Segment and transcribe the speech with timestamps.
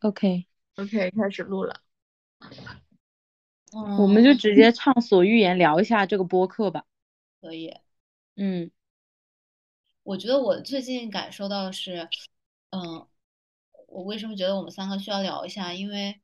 [0.00, 1.80] OK OK，开始录了。
[3.98, 6.84] 我们就直接畅所欲言聊一下这个播客吧。
[7.40, 7.74] 可以。
[8.36, 8.70] 嗯，
[10.02, 12.08] 我觉得我最近感受到的是，
[12.70, 13.06] 嗯，
[13.88, 15.72] 我为什么觉得我们三个需要聊一下？
[15.74, 16.20] 因为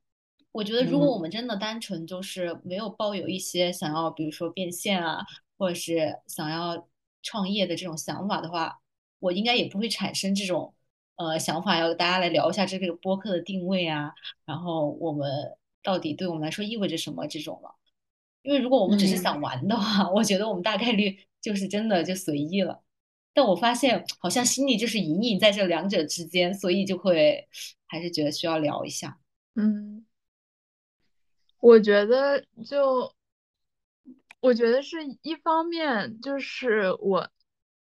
[0.52, 5.24] 我觉得如果我们真的单纯就是没有抱有一些想要，比如说变现啊，
[5.58, 6.88] 或者是想要
[7.22, 8.80] 创业的这种想法的话，
[9.18, 10.74] 我应该也不会产生这种
[11.16, 14.14] 呃想法，要大家来聊一下这个播客的定位啊，
[14.44, 17.74] 然后我们到底对我们来说意味着什么这种了。
[18.42, 22.82] 因为如果我们只是想玩的话， 我觉得我们大概率就是真的就随意了。
[23.34, 27.48] 但我发现好像心里就是隐隐在这两者之间，所以就会
[27.86, 29.18] 还是觉得需要聊一下。
[29.56, 30.06] 嗯，
[31.60, 33.12] 我觉得就
[34.40, 37.28] 我觉得是一方面，就是我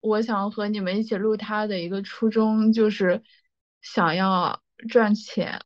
[0.01, 3.23] 我想和你们一起录它的一个初衷就是
[3.81, 5.61] 想要赚钱，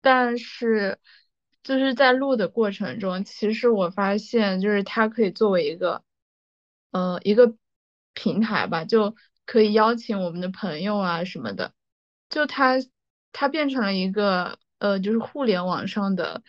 [0.00, 0.98] 但是。
[1.62, 6.02] 就是在录的过程中，其实我发现，就是它可以作为一个，
[6.90, 7.54] 呃，一个
[8.14, 11.74] 平台吧，就可以邀请我们的朋友啊什么的，
[12.30, 12.76] 就它
[13.30, 16.42] 它变成了一个，呃，就是互联网上的，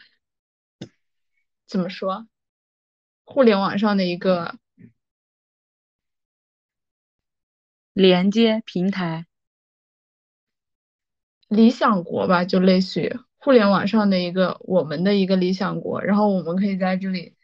[1.68, 2.26] 怎么说？
[3.26, 4.56] 互联网上的一个
[8.02, 9.28] 连接平台，
[11.48, 13.16] 理想国吧，就类似于。
[13.38, 17.36] 互联网上的一个我们的一个理想国，然后我们可以在这里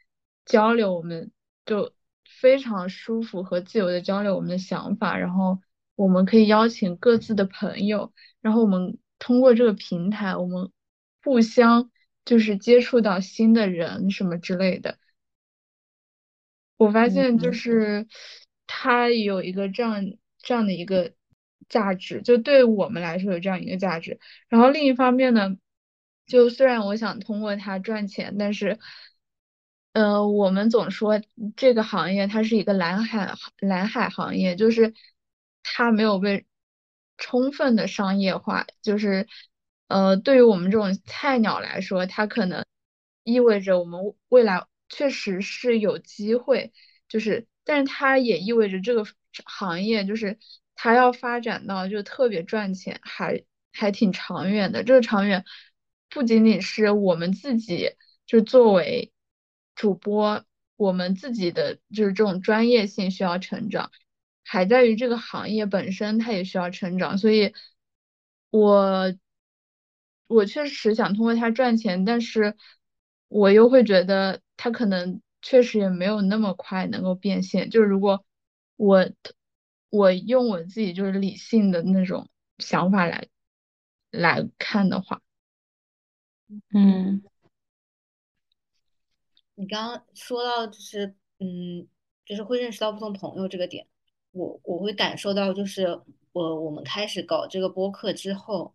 [0.46, 1.32] 交流，我们
[1.64, 1.94] 就
[2.40, 5.60] 非常舒服和自由的交流我们的想法，然后
[5.96, 10.72] 我们可以邀请各自的朋友，然后我们通过这个平台，我们
[11.24, 11.92] 互相
[12.26, 14.98] 就是接触到新的人什么之类的。
[16.78, 18.08] 我发现就是
[18.66, 20.04] 它有一个这样
[20.48, 21.12] 这样的一个
[21.68, 24.18] 价值，就对我们来说有这样一个价值。
[24.48, 25.58] 然后另一方面呢？
[26.26, 28.80] 就虽然我想通过它赚钱，但是，
[29.92, 31.22] 呃，我们总说
[31.58, 34.94] 这个行业它是一个蓝海蓝海行业，就是
[35.64, 36.46] 它没有被
[37.18, 38.66] 充分的商业化。
[38.82, 39.28] 就是，
[39.88, 42.66] 呃，对于我们这种菜鸟来说，它可能
[43.24, 46.72] 意味着我们未来确实是有机会，
[47.10, 49.06] 就是，但是它也意味着这个
[49.46, 50.38] 行业就是
[50.76, 53.44] 它要发展到就特别赚钱，还
[53.74, 54.84] 还挺长远的。
[54.84, 55.44] 这个长远。
[56.10, 57.92] 不仅仅是我们自己，
[58.26, 59.12] 就作为
[59.76, 60.46] 主播，
[60.78, 63.92] 我们自己的就是这种专业性需要成长，
[64.46, 67.18] 还在于这个行业本身它也需要成长。
[67.18, 67.54] 所以，
[68.52, 69.14] 我
[70.28, 72.56] 我确实想通过它赚钱，但是
[73.28, 77.70] 我又会觉得它可能确实也没有那么快能够变现。
[77.70, 78.26] 就是如果
[78.78, 79.10] 我
[79.90, 82.30] 我用我自己就是理性的那种
[82.60, 83.28] 想法来
[84.12, 85.22] 来看的话。
[86.74, 87.22] 嗯，
[89.56, 91.86] 你刚刚说到就是，嗯，
[92.26, 93.86] 就是会认识到不同朋友这个点，
[94.32, 95.88] 我我会感受到，就是
[96.32, 98.74] 我我们开始搞这个播客之后，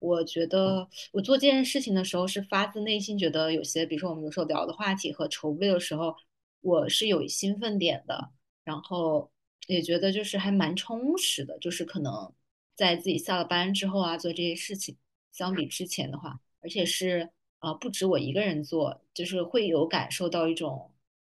[0.00, 6.14] 我觉得我做这件事情的时候是发自内心觉得有些，比如说我们有时候聊的话题和筹备的时候，
[6.60, 8.30] 我是有兴奋点的，
[8.64, 9.30] 然后
[9.66, 12.32] 也觉得就是还蛮充实的，就是可能
[12.74, 14.96] 在自己下了班之后啊做这些事情，
[15.32, 16.40] 相比之前的话。
[16.60, 20.90] 而且是呃，不止我一个人做，就是会有感受到一种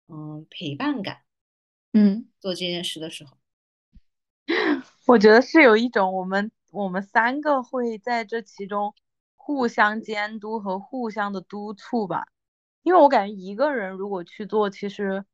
[0.08, 1.20] 嗯陪伴感，
[1.92, 3.36] 嗯，做这件事的时候，
[5.06, 8.94] 我觉得是有一种我们我们三个会在这其中
[9.36, 12.26] 互相监督和互相的督促吧，
[12.82, 15.26] 因为我感觉一个人如果去做，其实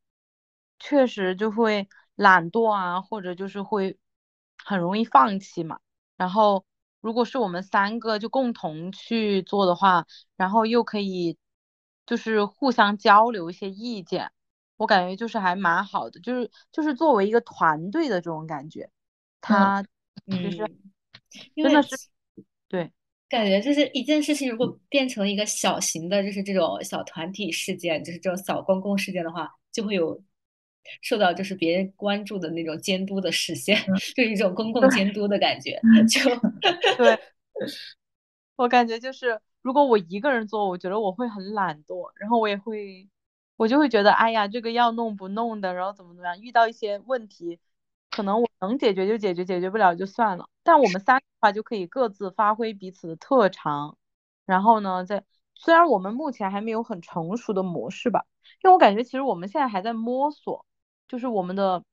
[0.80, 3.98] 确实就会懒惰啊，或者就是会
[4.64, 5.80] 很容易放弃嘛，
[6.16, 6.64] 然后。
[7.04, 11.36] 如果是我们三个就共同去做的话，然后又可以
[12.06, 14.32] 就是互相交流一些意见，
[14.78, 18.88] 我感觉就是还蛮好的，就是就是作为一个团队的这种感觉，
[19.42, 19.84] 他
[20.26, 20.66] 其实
[21.56, 21.94] 真的是
[22.68, 22.90] 对，
[23.28, 30.18] 感觉就是一件事情如果变成一个小型的，就是这种小团体事件，就是这种小公共事件的话，就会有。
[31.02, 33.78] 受到就是别人关注的那种监督的视线，
[34.14, 35.80] 就一种公共监督的感觉。
[36.08, 36.30] 就
[36.96, 37.18] 对，
[38.56, 43.08] 我感觉就是，如果我一个人做，我觉得我会很懒惰，然后我也会，
[43.56, 47.58] 我就会觉得，哎呀，这个要弄不弄的，然后怎么怎么样，遇到一些问题，
[48.10, 50.48] 可能我能解决就解决，解决不了就算了。
[50.62, 53.96] 但我们三的话就可以各自发挥彼此的特长，
[54.46, 58.24] 然后呢，在虽然我们目前还没有很成熟的模式吧，
[58.62, 60.64] 因为我感觉其实我们现在还在摸索。
[61.14, 61.84] 就是我们的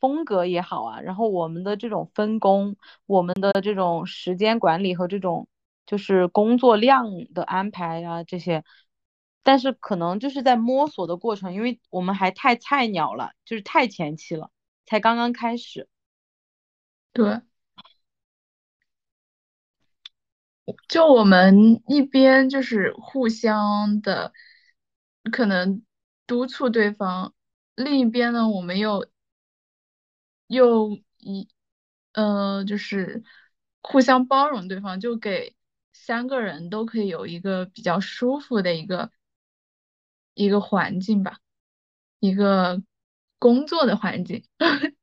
[0.00, 5.46] 风格也好啊，然后我们的这种分工，我们的这种时间管理和这种
[5.84, 7.04] 就是工作量
[7.34, 8.64] 的安排啊这些，
[9.42, 14.50] 但是可能就是在摸索的过程，因为我们还太菜鸟了，就是太前期了，
[14.86, 15.86] 才刚刚开始。
[17.12, 17.42] 对，
[20.88, 24.32] 就我们一边就是互相的
[25.32, 25.82] 可能
[26.26, 27.34] 督促对方，
[27.78, 29.06] 另一边呢，我们又
[30.48, 31.48] 又一
[32.12, 33.22] 呃就是
[33.80, 35.54] 互相包容对方，就给
[35.92, 39.12] 三个人都可以有一个比较舒服的一个
[40.34, 41.38] 一个环境吧，
[42.18, 42.82] 一个
[43.38, 44.44] 工作的环境。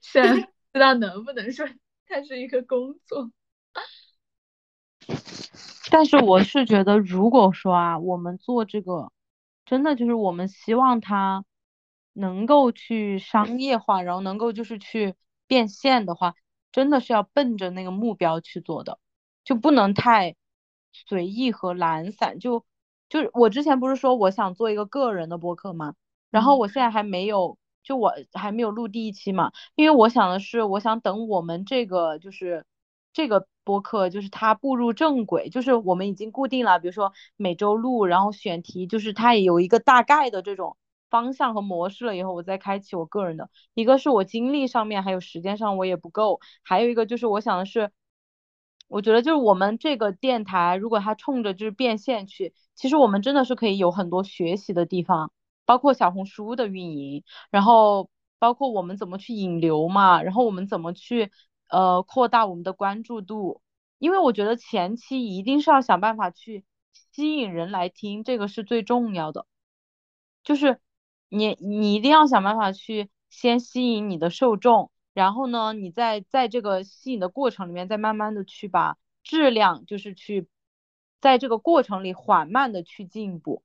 [0.00, 0.34] 现在
[0.72, 1.68] 不知道能不能说
[2.06, 3.30] 它是一个工作。
[5.90, 9.12] 但是我是觉得，如果说啊，我们做这个，
[9.66, 11.44] 真的就是我们希望它
[12.16, 15.14] 能够去商业化，然后能够就是去
[15.46, 16.34] 变现的话，
[16.72, 18.98] 真的是要奔着那个目标去做的，
[19.44, 20.34] 就不能太
[20.92, 22.38] 随意和懒散。
[22.38, 22.64] 就
[23.08, 25.94] 就是我之前不是说我想做一个个人的播客吗？
[26.30, 32.64] 然后我现在还没有，就我还没有录第一期嘛，因为我想的是，我想等我们这个就是
[33.12, 33.46] 这个。
[33.66, 40.76] 播客就是它步入正轨，就是我们已经固定了，比如说每周录，然后选题，就是它也有一个大概的这种
[41.10, 42.16] 方向和模式了。
[42.16, 47.90] 以后我再开启我个人的，一个是我精力上面还有时间上我也不够，还有一个就是我想的是，
[48.88, 55.32] 我觉得就是我们这个电台如果它冲着就是变现去，其实我们真的是可以有很多学习的地方，
[55.64, 61.30] 包括小红书的运营，然后包括我们怎么去引流嘛，然后我们怎么去。
[61.68, 63.60] 呃，扩大我们的关注度，
[63.98, 66.64] 因为我觉得前期一定是要想办法去
[67.10, 69.46] 吸引人来听，这个是最重要的。
[70.44, 70.78] 就是
[71.28, 80.46] 你你一定要想办法去先吸引你的受众，然后呢，你在在这个吸引的过程里面，再慢慢的去把质量，就是去
[81.20, 83.62] 在这个过程里缓慢的去进步。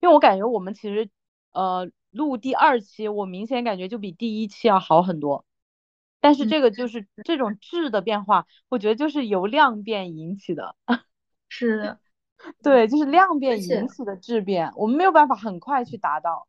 [0.00, 1.10] 因为我感觉我们其实
[1.52, 5.44] 呃录第二期，我明显感觉就比第一期要好很多。
[6.20, 10.74] 但是这个就是这种质的变化，我觉得就是由量变引起的，
[11.48, 12.00] 是的，
[12.62, 16.48] 对，就是量变引起的质变，我们没有办法很快去达到。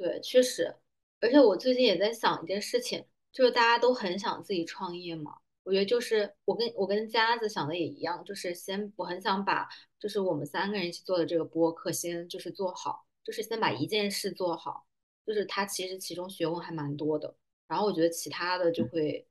[0.00, 0.74] 对，确实，
[1.20, 9.68] 而且我最近也在想一件事情，就是大家都很想自己创业嘛，我觉得就是我跟我跟佳子想的也一样，就是先我很想把
[9.98, 14.86] 就是我们三个人一起做的这个播客先就是做好，就是先把一件事做好，
[15.26, 17.36] 就是它其实其中学问还蛮多的。
[17.68, 19.28] 然后我觉得其他的就会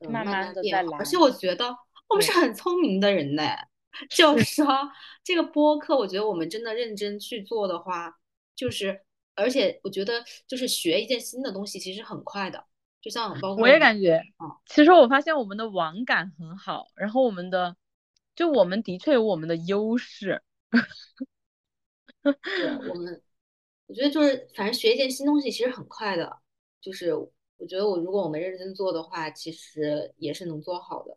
[0.00, 1.74] 慢慢的变好，而且我觉得
[2.06, 3.42] 我们是很聪明的人呢。
[4.10, 4.66] 就是说
[5.24, 8.14] 这个播客，我觉得我们真的认真去做的话，
[8.54, 9.00] 就是
[9.36, 12.64] 而且我觉得就是学一件新的东西其实很快的，
[13.00, 14.20] 就像包括我也感觉，
[14.66, 17.76] 其实我发现我们的网感很好，然后我们的
[18.34, 20.42] 就我们的确有我们的优势。
[22.22, 22.32] 对，
[22.90, 23.22] 我们
[23.86, 26.38] 我觉得就是反正学一件新东西其实很快的，
[26.80, 27.12] 就是。
[27.58, 31.16] 我觉得我如果我们认真做的话，其实也是能做好的。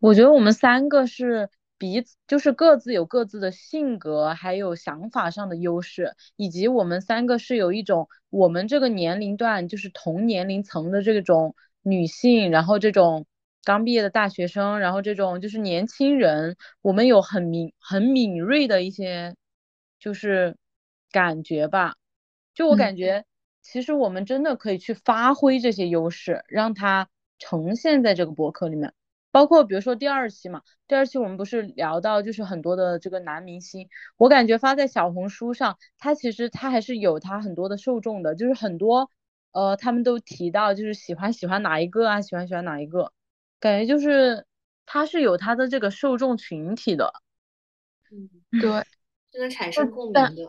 [0.00, 1.48] 我觉得我们三个是
[1.78, 13.26] 彼此，就是各自有各自的性格，还有想法上的优势，以及我们三个是有一种我们这个年龄段就是同年龄层的这种女性，然后这种
[13.64, 19.36] 刚毕业的大学生，然后这种就是年轻人，我们有很敏很敏锐的一些
[19.98, 20.56] 就是
[21.12, 21.94] 感觉吧，
[22.54, 23.24] 就我感觉。
[23.60, 27.06] 其实我们真的可以去发挥这些优势，让它
[27.38, 28.94] 呈现在这个博客里面。
[29.30, 39.10] 包括比如说第二期嘛，第二期我们不是聊到就是很多的这个男明星，我感觉发在小红书上，他其实他还是有他很多的受众的，就是很多
[39.52, 43.12] 呃他们都提到就是喜欢喜欢哪一个啊，喜欢喜欢哪一个，
[43.60, 44.46] 感觉就是
[44.86, 47.12] 他是有他的这个受众群体的。
[48.10, 48.82] 嗯，对，
[49.30, 50.48] 就能产生共鸣的。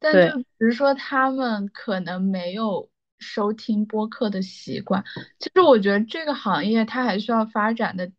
[0.00, 2.88] 但就比如说，他们可能没有
[3.20, 5.04] 收听播客的习惯。
[5.38, 8.10] 其实我觉得这个行业它还需要发展的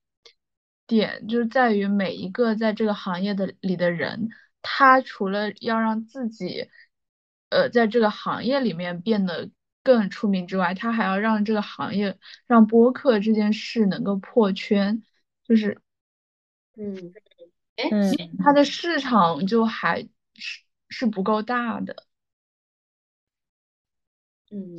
[0.87, 4.29] 点，就是在于每一个在这个行业的里的人，
[4.61, 6.69] 他除了要让自己，
[7.49, 9.49] 呃，在这个行业里面变得
[9.83, 12.17] 更出名之外，他还要让这个行业，
[12.47, 15.03] 让播客这件事能够破圈。
[15.43, 15.81] 就是，
[16.77, 17.13] 嗯，
[17.75, 17.89] 哎，
[18.39, 20.61] 它的市场就还是。
[20.93, 22.05] 是不够大的，
[24.51, 24.77] 嗯，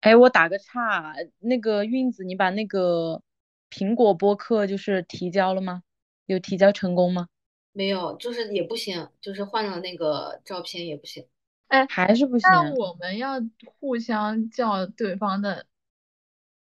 [0.00, 3.22] 哎，我打个岔，那个运子，你把那个
[3.70, 5.82] 苹果播客就是提交了吗？
[6.26, 7.28] 有提交成功吗？
[7.72, 11.24] 没有，就是也不行，就是换了那个照片也不行，
[11.68, 12.50] 哎，还是不行。
[12.50, 13.34] 那我们要
[13.78, 15.66] 互相叫对方的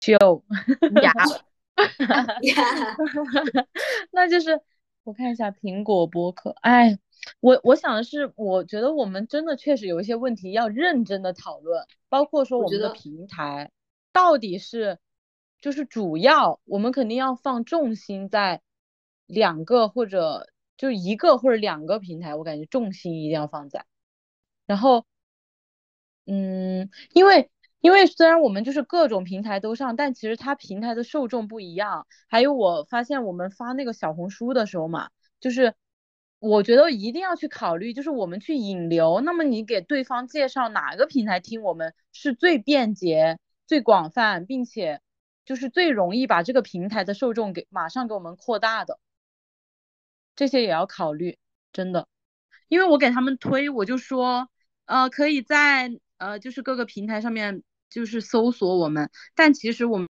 [0.01, 0.17] 舅
[1.01, 1.13] 呀，
[4.12, 4.59] 那就是
[5.03, 7.00] 我看一下苹果播客，哎，
[7.39, 13.71] 我我想的是，我觉得我们真的确实有一些问题要认真的讨论，包括说我们的平台
[14.11, 14.99] 到底是，
[15.61, 18.61] 就是主要我们肯定要放重心在
[19.25, 23.85] 两个或者就一个或者两个平台，我感觉重心一定要放在，
[24.65, 25.05] 然后，
[26.25, 27.49] 嗯，因为。
[27.81, 32.05] 因为虽然我们就是各种平台都上，但其实它平台的受众不一样。
[32.27, 35.73] 还有我发现我们发那个小红书的时候嘛，就是
[36.39, 45.01] 我觉得一定要去考虑，就是我们去引流，那么你给对方介绍哪个平台听我们是最便捷、最广泛，并且
[45.46, 49.00] 就是最容易把这个平台的受众给马上给我们扩大的，
[50.36, 51.38] 这些也要考虑，
[51.74, 52.08] 真的。
[52.67, 54.50] 因为我给他们推，我就说，
[54.86, 57.63] 呃，可以在呃就是各个平台上面。
[57.89, 60.08] 就是搜索我们，但其实我们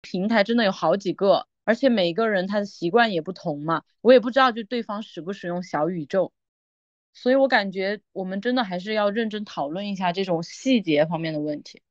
[0.00, 6.32] 平台真的有好几个，而且每个人他的习惯也不同嘛，我也不知道就对方使不使用小宇宙，
[7.14, 11.82] 所以我感觉我们真的还是要认真讨论一下这种细节方面的问题。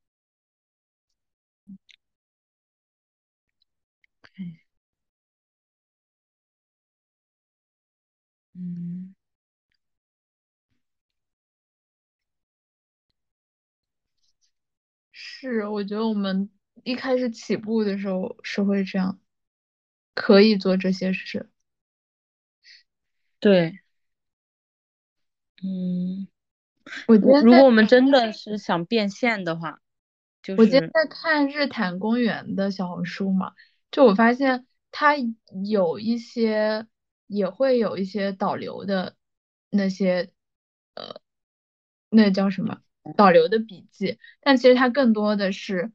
[8.54, 9.14] 嗯。
[15.12, 16.50] 是，我觉得我们
[16.84, 19.20] 一开始起步的时候是会这样，
[20.16, 21.52] 可以做这些事。
[23.40, 23.80] 对，
[25.62, 26.28] 嗯，
[27.08, 29.82] 我如果我们真的是想变现的话，
[30.42, 33.54] 就是我今天在看日坛公园的小红书嘛，
[33.92, 35.16] 就我发现它
[35.64, 36.88] 有一些
[37.28, 39.16] 也会有一些导流的
[39.70, 40.32] 那些，
[40.96, 41.22] 呃，
[42.10, 42.82] 那叫什么？
[43.16, 45.92] 导流的笔记，但其实它更多的是，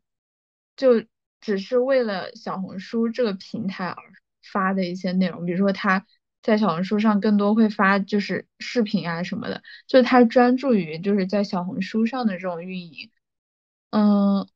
[0.77, 1.05] 就
[1.41, 4.03] 只是为了小红书这个平台而
[4.53, 5.47] 发的一些内容。
[5.47, 6.07] 比如说他
[6.43, 13.11] 在小红书上更多会发就是视频啊什么的，就他专注于就是在小红书上的这种运营。
[13.91, 14.47] 嗯，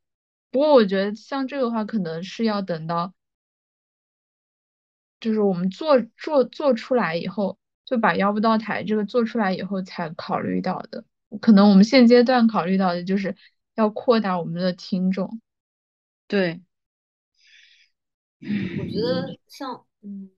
[0.50, 3.12] 不过我觉得像这个话，可能是要等到，
[5.20, 11.04] 就是我们做做做出来以后，就把腰不到台这个做出来以后才考虑到的。
[11.40, 13.34] 可能我们现阶段考虑到的就是
[13.74, 15.40] 要扩大我们的听众，
[16.28, 16.62] 对，
[18.78, 20.30] 我觉得像嗯，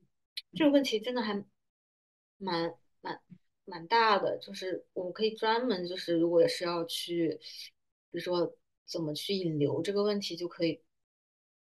[0.54, 1.34] 这个问题真的还
[2.38, 3.20] 蛮蛮
[3.64, 7.38] 蛮大的，就是我们可以专门就是如果是要去，
[8.10, 10.80] 比如说怎么去引流这个问题，就可以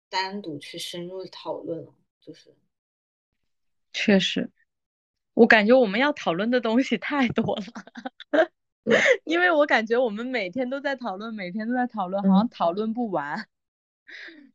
[0.10, 2.56] 单独去深入讨论了，就是
[3.92, 4.50] 确实，
[5.34, 7.64] 我感觉我们要讨论的东西太多了。
[9.26, 13.48] 因为我感觉我们每天都在讨论，每天都在讨论，好像讨论不完。
[14.36, 14.51] 嗯，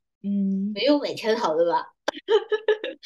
[0.75, 1.93] 没有每天讨论吧？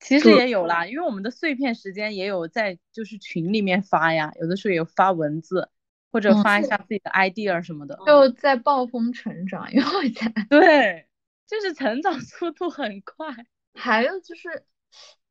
[0.00, 5.70] 其实也有啦，因为我们的碎片时间也有在就是群里面发呀，有的时候有发文字
[6.10, 11.06] 或者发一下自己的 idea 什么的，就在暴风成长，因为在对，
[11.46, 13.26] 就是成长速度很快。
[13.74, 14.64] 还有就是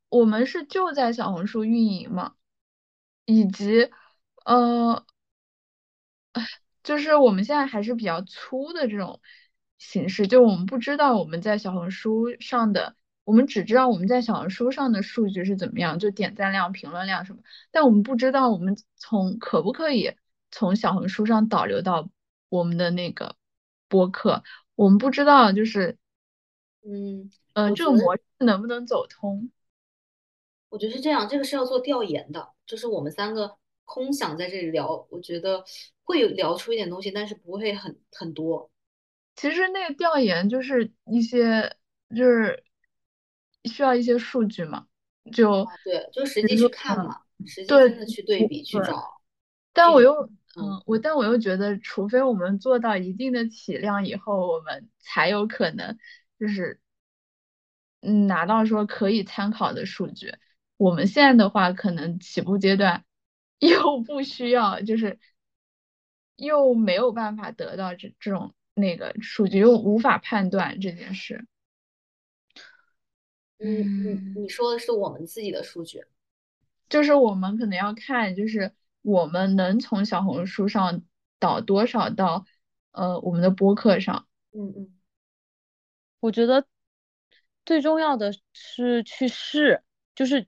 [0.10, 2.34] 我们是就在小红书运营嘛，
[3.26, 3.90] 以及。
[4.44, 5.06] 呃，
[6.82, 9.22] 就是我们现在还是比较粗的这种
[9.82, 20.14] 形式，就我们不知道我们在小红书上的，我们只知道我们在小红书上的数据是怎么样，就点赞量、评论量什么，但我们不知道我们从可不可以
[20.52, 22.08] 从小红书上导流到
[22.50, 23.36] 我们的那个
[23.88, 24.44] 播客，
[24.76, 25.98] 我们不知道就是，
[26.86, 29.50] 嗯，呃，这个模式能不能走通？
[30.70, 33.58] 我觉得是这样，这个是要做调研的，就是我们三个。
[33.84, 35.66] 空想在这里聊，我觉得
[36.04, 38.71] 会有聊出一点东西，但是不会很很多。
[39.36, 41.76] 其实那个调研就是一些，
[42.16, 42.64] 就是
[43.66, 44.88] 需要一些数据嘛，
[45.32, 49.22] 就对，就实际去看嘛，实际真的去对比去找。
[49.74, 50.14] 但我又，
[50.58, 55.98] 嗯，我但我又觉得，除非我们做到一定的体量以后，我们才有可能
[56.40, 56.80] 就是，
[58.02, 60.36] 嗯，拿到说可以参考的数据。
[60.78, 63.06] 我们现在的话，可能起步阶段。
[63.62, 65.20] 又不需要，就是
[66.36, 71.46] 又没有办法得到这这种那个数据，又无法判断这件事。
[73.60, 76.04] 嗯，你你说的是我们自己的数据，
[76.90, 81.04] 就是我们可能要看，就是我们能从小红书上
[81.40, 82.46] 导多少到
[82.92, 84.28] 呃我们的播客上。
[84.52, 85.00] 嗯嗯，
[86.20, 86.66] 我觉得
[87.66, 89.82] 最重要的是去试，
[90.16, 90.48] 就是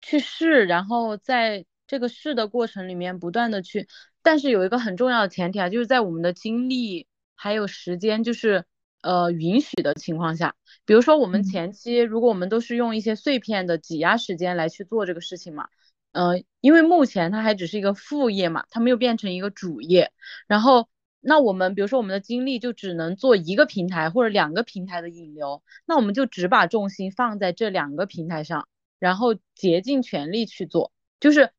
[0.00, 1.66] 去试，然后在。
[1.84, 3.86] 这个试的过程里面不断的去，
[4.22, 8.64] 但是有一个很重要的前提啊，就是在我们的精力还有时间，就是
[9.02, 15.68] 呃允许的情况下，比如说我们前期如果我们都是用一些碎片的挤压时间来去做这个事情嘛，
[16.12, 20.12] 呃，因为目前它还只是一个副业嘛，它没有变成一个主业，
[20.46, 20.88] 然后
[21.20, 31.50] 那我们比如说我们的精力就只能做一个平台或者两个平台的引流，那我们就只把重心放在这两个平台上，然后竭尽全力去做，就是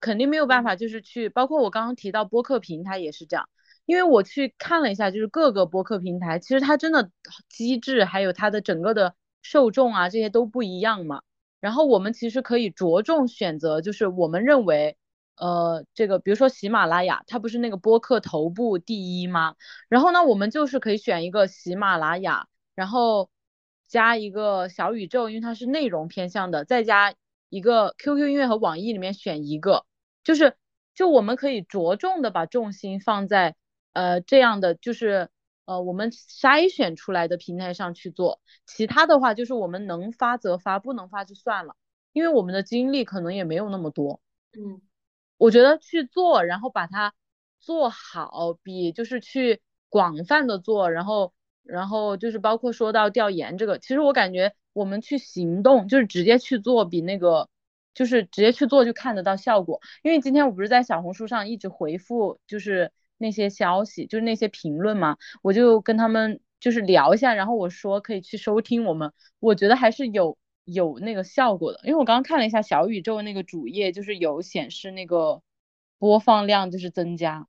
[0.00, 3.48] 肯定没有办法，就是去包括我刚刚提到播客平台也是这样。
[3.86, 7.10] 因为我去看了一下，就是各个播客平台，其实它真的
[7.48, 11.22] 机制还有它的整个的受众啊，这些都不一样嘛。
[11.60, 14.96] 然后我们其实可以着重选择，就是我们认为，
[15.36, 19.54] 呃，这个比如说喜马拉雅，它不是那个播客头部第一吗？
[19.88, 23.30] 然后呢，我们就是可以选一个喜马拉雅，然后
[23.86, 27.14] 加一个小宇宙，因为它是内容偏向的，再加
[27.50, 29.86] 一个 QQ 音乐和网易里面选一个，
[30.24, 30.56] 就是
[30.94, 33.54] 就我们可以着重的把重心放在。
[33.96, 35.30] 呃，这样的就是
[35.64, 41.74] 呃，我们筛选出来的平台上去做，其他的话就是我们能发则发，不能发就算了，
[42.12, 44.20] 因为我们的精力可能也没有那么多。
[44.52, 44.82] 嗯，
[45.38, 47.14] 我觉得去做，然后把它
[47.58, 57.48] 做好，比就是去广泛的做，然后然后就是包括说到调研这个，其实我感觉我们去行动，就是直接去做，比那个
[57.94, 59.80] 就是直接去做就看得到效果。
[60.02, 62.92] 因为今天我不是在小红书上一直回复，就是。
[63.18, 75.42] 那些消息就是那些评论嘛，我就跟他们就是聊一下，然后我说可以去收听我们，我觉得还是有有那个效果的，因为我刚刚看了一下小宇宙那个主页，就是有显示那个
[75.98, 77.46] 播放量就是增加，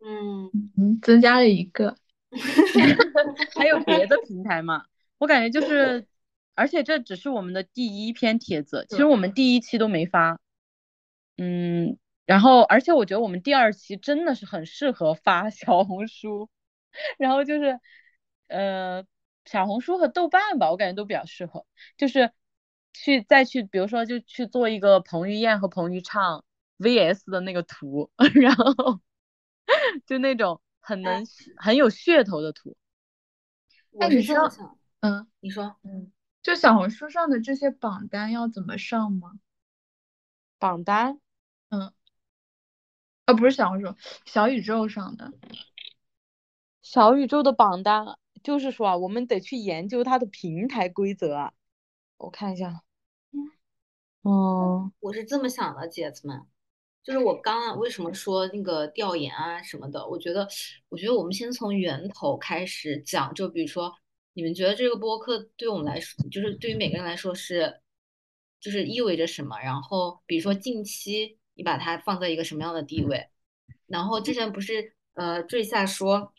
[0.00, 1.96] 嗯嗯，增加了一个，
[3.54, 4.84] 还有别的平台嘛？
[5.18, 6.06] 我感觉就是，
[6.54, 10.40] 而且这只是我们的第一篇帖子，其实我们第一期都没发，
[11.36, 11.96] 嗯。
[12.26, 16.50] 然后，而且我觉得我们第二期真的是很适合发 小红书，
[17.18, 17.80] 然后就是，
[18.48, 19.04] 呃，
[19.44, 21.64] 小红书和豆瓣吧，我感觉都比较适合，
[21.96, 22.32] 就是
[22.92, 26.44] 去再去，比如说就去做一个彭于晏和彭昱畅
[26.78, 29.00] VS 的那个图， 然后
[30.04, 31.24] 就那种很能
[31.56, 32.76] 很有噱头的图。
[34.00, 34.36] 哎，你说，
[35.00, 36.10] 嗯，你说，嗯，
[36.42, 39.38] 就小红书上的这些榜单要怎么上吗？
[40.58, 41.20] 榜单，
[41.68, 41.92] 嗯。
[43.26, 43.92] 啊，不是小红书，
[44.24, 45.32] 小宇宙上的，
[46.80, 51.52] 小宇宙的榜单，就是说啊，我们得去研究它的平台规则啊。
[52.18, 52.84] 我看一下，
[54.22, 56.40] 嗯，我是这么想的，姐子们，
[57.02, 60.46] 就是我刚刚为什么说那个调研啊什么的，我觉得，
[60.88, 63.92] 我觉得我们先从源头开始讲，就比如说，
[64.34, 67.80] 你们觉得这个播客对我们来说，就是对于每个人来说是，
[68.60, 69.58] 就是意味着什么？
[69.58, 71.36] 然后，比如说近期。
[71.56, 73.28] 你把它放在一个什么样的地位？
[73.86, 76.32] 然后之前不是呃坠下说，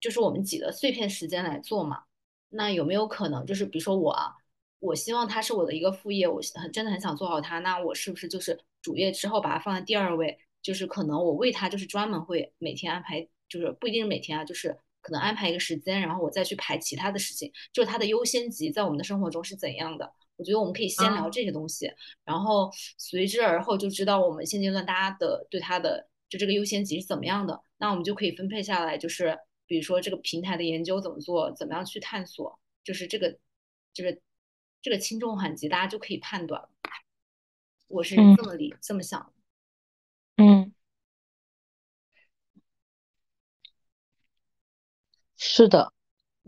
[0.00, 2.02] 就是我们挤的碎片时间来做嘛？
[2.48, 4.34] 那有没有可能就是比如说我啊，
[4.80, 10.36] 我希望它是我的一个副业，我很真的很想做好它，那我是不是就是主业之后把它放在第二位？
[10.62, 20.12] 就是可能我为它就是专门会每天安排，就是不一定是每天啊，就是可能安排一个时间，然后我再去排其他的事情，就是它的优先级在我们的生活中是怎样的？
[20.40, 21.86] 我觉得我们可以先聊这些东西，
[22.24, 33.38] 然后随之而后就知道我们现阶段大家的对它的就这个优先级是怎么样的，那我们就可以分配下来，就是比如说这个平台的研究怎么做，怎么样去探索，就是这个
[33.92, 34.18] 这个
[34.80, 36.66] 这个轻重缓急，大家就可以判断。
[37.88, 39.32] 我是这么理这么想的。
[40.42, 40.72] 嗯，
[45.36, 45.92] 是的。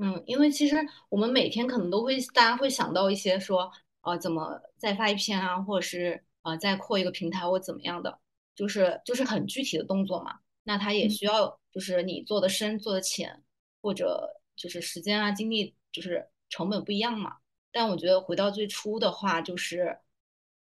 [0.04, 0.74] 嗯，因为其实
[1.08, 8.18] 我们每天可能都会，大家会想到一些说，呃，怎么再发一篇啊，或者是呃再扩一个平台或怎么样的，
[8.56, 10.40] 就是就是很具体的动作嘛。
[10.64, 13.44] 那它也需要就是你做的深做的浅，
[13.80, 17.36] 或者就是时间啊精力就是成本不一样嘛。
[17.70, 19.96] 但我觉得回到最初的话，就是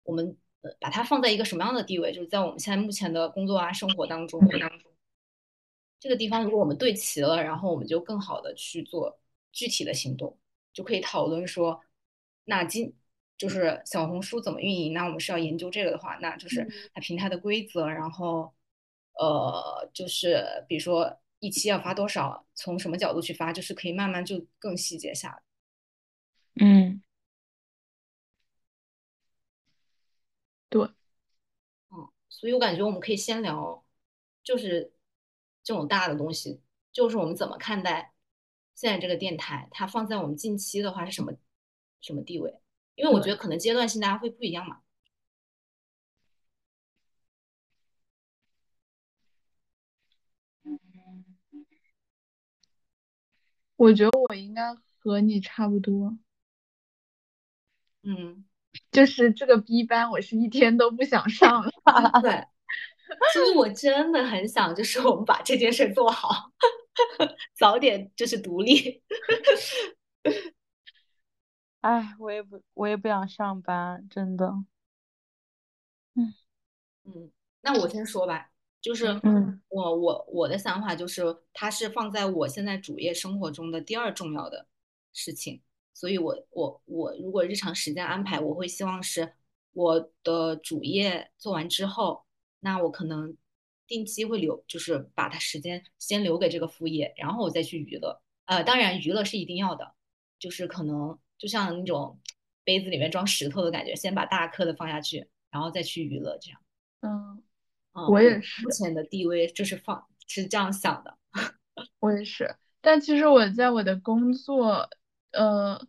[0.04, 0.38] 我们
[0.80, 4.40] 把它放在一个什么样的地位，就是在我们现在目前的工作啊生活当中。
[6.00, 9.18] 这个地方如果我们对齐了，然后我们就更好的去做
[9.54, 10.38] 具体的行动，
[10.74, 11.82] 就可以讨论说，
[12.44, 12.94] 那今
[13.38, 14.92] 就是小红书怎么运营？
[14.92, 18.54] 那我们是要研究这个的话，那就是它平台的规则，然后
[19.14, 25.42] 呃，就是比如说一期要发多少，从什么角度去发，就是可以慢慢就更细节下来。
[26.66, 27.02] 嗯，
[30.70, 30.84] 对，
[31.92, 33.86] 嗯，所以我感觉我们可以先聊，
[34.44, 34.92] 就是。
[35.66, 36.62] 这种大的东西，
[36.92, 38.13] 就是我们怎么看待
[38.76, 39.68] 现在这个电台？
[39.72, 41.34] 它放在我们近期的话是什么
[42.02, 42.54] 什么地位？
[42.96, 44.80] 因为我觉得可能阶段性大家会不一样嘛。
[53.76, 56.18] 我觉得我应该和你差不多，
[58.04, 58.46] 嗯，
[58.92, 61.72] 就是这个 B 班，我是一天都不想上了。
[62.22, 62.32] 对，
[63.34, 66.54] 所以我真的很想，就是我们把这件事做好，
[67.56, 69.04] 早点就是独立。
[71.82, 74.48] 哎，我也不，我也不想上班，真的。
[76.16, 76.34] 嗯
[77.04, 84.68] 嗯，那我先说吧，就是嗯我我我的想法就是，它是放在我现在主业生活中的第二重要的
[85.12, 85.62] 事情，
[85.94, 89.34] 所以我我我如果日常时间安排，我会希望是
[89.74, 92.26] 我的主业做完之后，
[92.62, 93.36] 那我可能
[93.94, 98.20] 定期会留，就是把它时间先留给这个副业，然后我再去娱乐。
[98.46, 99.94] 呃，当然娱乐是一定要的，
[100.40, 102.20] 就是可能就像那种
[102.64, 106.60] 杯子里面装石头的感觉，先把大颗的放下去，然后再去娱乐，这样。
[107.02, 107.44] 嗯，
[107.94, 111.16] 嗯，我也是目前的地位就是放是这样想的。
[112.00, 114.90] 我也是，但其实我在我的工作，
[115.34, 115.80] 呃，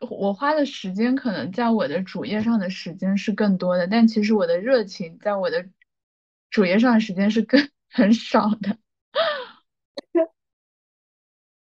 [0.00, 5.68] 我花的时间可能在我的主业上的时间是更多的，但其实我的热情在我的
[6.54, 8.78] 主页上的时间是更很少的。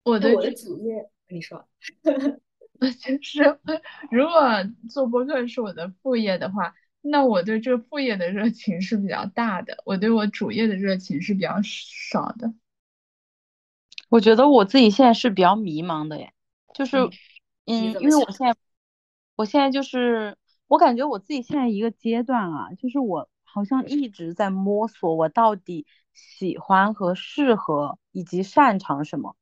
[0.04, 1.66] 我的我的主页，你说，
[2.78, 3.58] 就是
[4.12, 4.40] 如果
[4.88, 12.54] 做播客是我的副业的话，那我对这个副业的热情是比较大的，我对我主业的热情是比较少的。
[14.08, 16.32] 我觉得我自己现在是比较迷茫的耶，
[16.72, 16.98] 就是，
[17.66, 18.54] 嗯，因为我现在，
[19.34, 20.36] 我现在就是，
[20.68, 29.36] 我感觉我自己现在一个阶段啊，就是我好像一直在摸索我到底喜欢和适合以及擅长什么，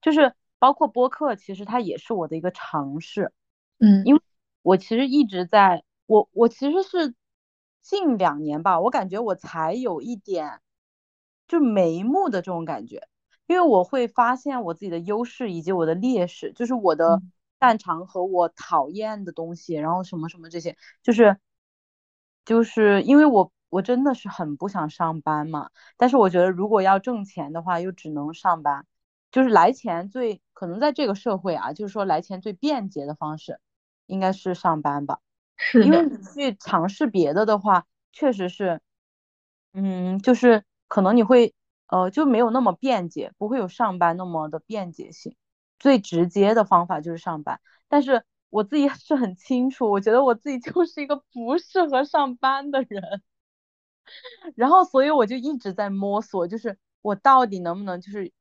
[0.00, 3.32] 就是包括播客，其实它也是我的一个尝试，
[3.78, 4.04] 嗯。
[4.04, 4.20] 因为
[4.62, 7.14] 我其实一直在，我我其实是
[7.82, 10.60] 近两年吧，我感觉我才有一点
[11.48, 13.08] 就眉目的这种感觉。
[13.46, 17.32] 因为我会发现我自己的优势以及我的劣势，就是我的嗯。
[17.60, 21.36] 擅长和我讨厌的东西，然后什么什么这些，就是
[22.44, 28.86] 就是因为我我真的是很不想上班嘛，但是我觉得如果要挣钱的话，又只能上班，
[29.30, 33.60] 就是来钱最可能在这个社会啊，就是说来钱最便捷的方式
[34.06, 35.20] 应该是上班吧。
[35.56, 38.80] 是，因为你去尝试别的的话，确实是，
[39.72, 41.54] 嗯，就是可能你会，
[41.86, 45.36] 呃，就没有那么便捷，不会有上班那么的便捷性。
[45.78, 53.22] 最直接的方法就是上班，但是我自己是很清楚，我觉得我自己就是一个不适合上班的人，
[54.56, 58.32] 然后所以我就一直在摸索，就是我到底能不能就是，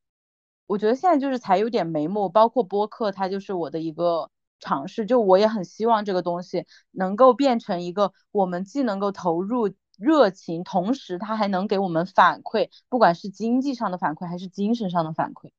[0.65, 15.51] 我觉得现在就是才有点眉目，包括播客，它就是我的一个尝试，就我也很希望这个东西能够变成一个我们既能够投入热情，同时它还能给我们反馈，不管是经济上的反馈还是精神上的反馈。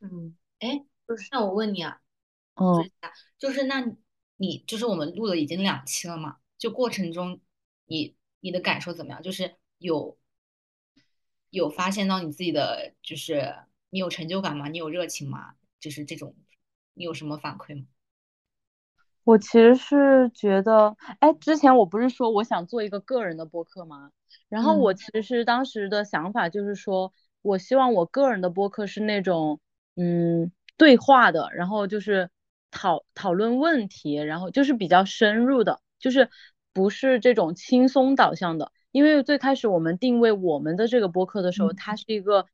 [0.00, 2.00] 嗯，哎，就是那我问你啊，
[2.54, 2.90] 嗯，
[3.38, 3.84] 就是那
[4.36, 7.40] 你就是我们录了已经两期了嘛，就过程中
[7.86, 9.22] 你你的感受怎么样？
[9.22, 10.18] 就是有
[11.50, 13.54] 有发现到你自己的，就是
[13.90, 14.68] 你有成就感吗？
[14.68, 15.54] 你有热情吗？
[15.80, 16.34] 就是这种，
[16.94, 17.86] 你有什么反馈吗？
[19.24, 24.10] 我其实是觉得，哎，之前我不是说我想做一个个人的播客吗？
[24.48, 29.60] 然后我嗯其实当时的想法就是说，我希望我个人的播客是那种，
[29.96, 32.30] 嗯，对话的，然后就是
[32.74, 36.28] 讨讨论问题，然后就是比较深入的，就是
[36.74, 38.70] 不是这种轻松导向的。
[38.90, 42.46] 因为最开始我们定位我们的这个播客的时候，嗯它是一个，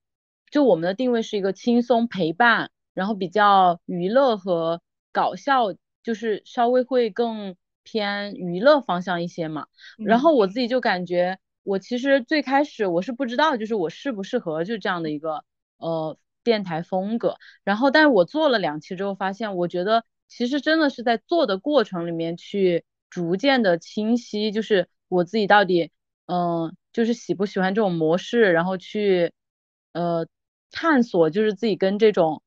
[0.51, 4.81] 就我们的定位是一个轻松陪伴，然后比较娱乐和
[5.13, 9.67] 搞笑，就是稍微会更偏娱乐方向一些嘛。
[9.99, 15.45] 然嗯后我自己就感觉，我其实最开始我是不知道，就是我适不适合就这样的一个
[15.79, 16.17] 呃
[16.51, 17.37] 电台风格。
[17.63, 25.93] 然后，但是我做了两期之后，发现我觉得其实真的是在做的过程里面去逐渐的清晰，就是我自己到底
[26.27, 29.33] 嗯、就是喜不喜欢这种模式，然后去
[29.93, 30.27] 呃
[30.73, 32.43] 探索，就是自己跟这种。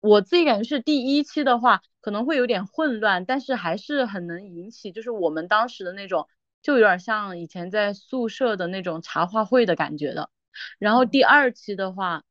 [0.00, 6.28] 我自己感觉是第一期的话可能会有点混乱，但是还是很能引起，就是我们当时的那种，
[6.62, 10.30] 就有点像以前在宿舍的那种茶话会的感觉的。
[10.78, 12.22] 然后第二期的话，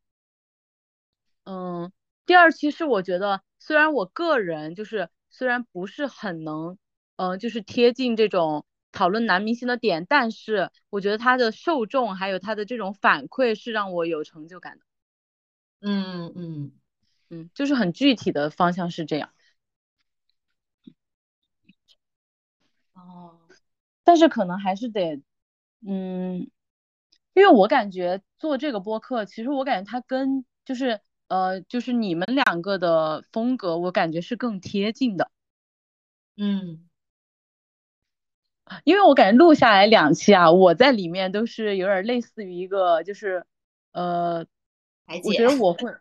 [1.46, 1.92] 嗯，
[2.26, 6.78] 第二期是我觉得虽然我个人就是虽然不是很能，
[7.16, 14.86] 呃，就是贴近这种讨论男明星的点，但是我觉得他的受众还有他的这种反馈是让我有成就感的。
[15.82, 16.72] 嗯嗯，
[17.30, 19.30] 嗯，就是很具体的方向是这样。
[22.94, 23.40] 哦，
[24.04, 25.22] 但是可能还是得，
[25.86, 26.50] 嗯，
[27.34, 35.32] 因为我感觉做这个播客，其实我感觉它跟就是呃，就是你们两个的风格，我感觉是更贴近的。
[36.38, 36.88] 嗯，
[38.84, 43.46] 因为我感觉录下来两期啊，我在里面都是有点类似于一个，就是
[43.92, 44.46] 呃，
[45.24, 45.92] 我觉得我会，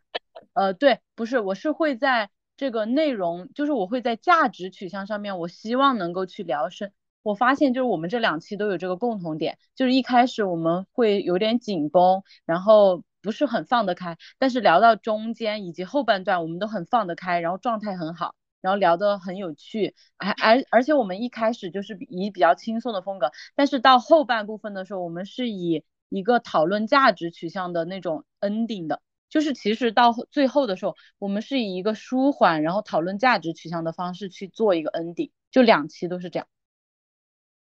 [0.55, 6.93] 呃，对，不是，我是会在这个内容，就是我会在价值取向上面，我希望能够去聊深。
[7.23, 18.37] 我发现就是我们这两期都有这个共同点，就是一开始我们会有点紧绷，然后不是很放得开，但是聊到中间以及后半段，我们都很放得开，然后状态很好。
[18.61, 36.49] 然后聊得很有趣，还而而且我们一开始就是以比较轻松的风格，但是到后半部分的时候，我们是以一个讨论价值取向的那种 ending 的，就是其实到最后的时候，我们是以一个舒缓，然后讨论价值取向的方式去做一个 ending，就两期都是这样。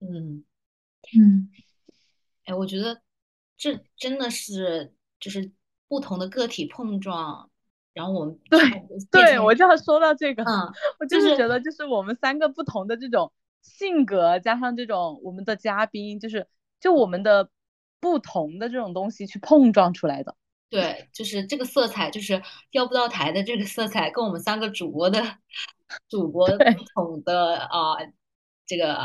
[0.01, 0.43] 嗯
[1.19, 1.49] 嗯，
[2.45, 3.01] 哎，我觉得
[3.57, 5.49] 这真的是就是
[5.87, 7.49] 不同的个体碰撞。
[7.93, 8.57] 然后我们对
[9.11, 13.29] 对，我就要说到这个，嗯，我就是觉得就是我们三个不同的这种
[13.61, 16.47] 性格，加上这种我们的嘉宾，就是
[16.79, 17.49] 就我们的
[17.99, 20.33] 不同的这种东西去碰撞出来的。
[20.69, 25.21] 对，就是这个色彩，就是调不到台的这个色彩，跟我们三个主播的
[26.07, 27.97] 主播不同的啊，
[28.65, 28.97] 这个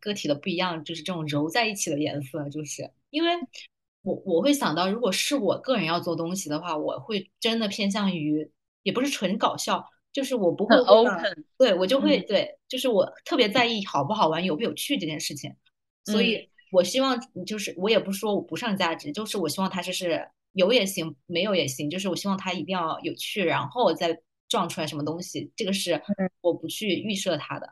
[0.00, 3.30] 个体的不一样，就是这种揉在一起的颜色，就是因为。
[4.08, 8.50] 我我会想到，如果是我个人要做东西的话，我会真的偏向于，
[8.82, 15.54] 也不是纯搞笑，就是我不会 open，对我就会对，就是我特别在意好不好玩、有不有趣这件事情，
[16.06, 24.18] 所以我希望就是我也不说我不上价值，就是我希望它就是有也行，没有也行，就是我希望它一定要有趣，然后再
[24.48, 26.00] 撞出来什么东西，这个是
[26.40, 27.68] 我不去预设它的。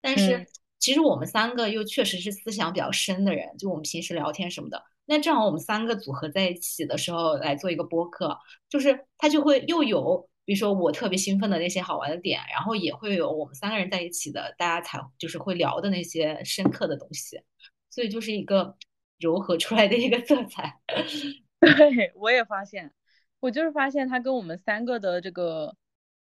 [0.00, 0.46] 但是
[0.78, 4.80] 其实我们三个又确实是思想比较深的人，就我们平时聊天什么的。
[5.10, 17.42] 那正好我们三个组合在一起的时候来做一个播客，就是它就会又有，比如说我特别兴奋的那些好玩的点，然后也会有我们三个人在一起的，大家才就是会聊的那些深刻的东西，
[17.90, 18.76] 所以就是一个
[19.18, 20.78] 柔和出来的一个色彩。
[21.58, 22.92] 对，我也发现，
[23.40, 25.74] 我就是发现他跟我们三个的这个，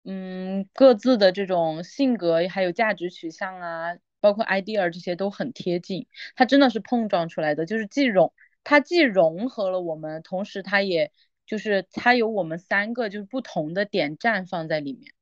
[0.05, 6.07] 嗯，各自的这种性格还有价值取向啊，包括 idea 这些都很贴近，
[6.37, 8.33] 它真的是碰撞出来的，就是既融。
[8.63, 11.11] 它既融合了我们，同时它也
[11.47, 15.13] 就是它有我们三个就是不同的点绽放在里面。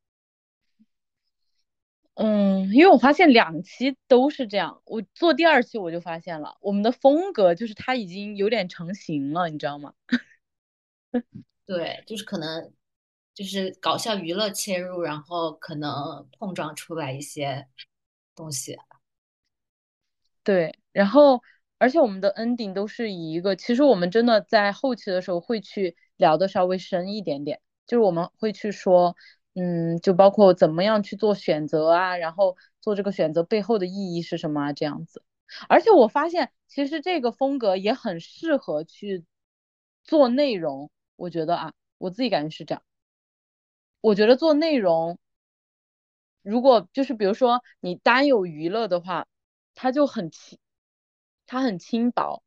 [2.14, 9.94] 嗯，因为我发现两期都是这样，我做第二期我就发现了我们的风格就是它已经有点成型了，你知道吗？
[11.64, 12.72] 对，就是可能
[13.33, 17.68] 就是搞笑娱乐切入，然后可能碰撞出来一些
[18.35, 18.77] 东西。
[20.42, 21.40] 对，然后。
[21.78, 29.16] 而且我们的 ending 都是以一个，其实我们真的在后期的时候会去聊的稍微深一点点，就是我们会去说，
[29.54, 35.22] 嗯，就包括怎么样去做选择啊，然后做这个选择背后的意义是什么啊，这样子。
[35.68, 39.24] 而且我发现，其实这个风格也很适合去
[40.04, 42.82] 做内容，我觉得啊，我自己感觉是这样。
[44.00, 45.18] 我觉得做内容，
[46.42, 49.26] 如果就是比如说你单有娱乐的话，
[49.74, 50.58] 它就很轻。
[51.48, 52.42] 它很轻薄，